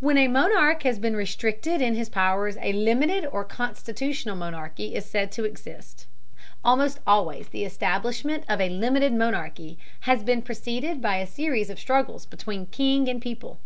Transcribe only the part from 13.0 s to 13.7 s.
and people.